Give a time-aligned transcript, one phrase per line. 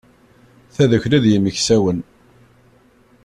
[0.75, 1.99] Tadukli d yimeksawen.